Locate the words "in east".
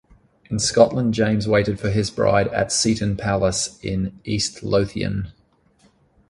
3.83-4.63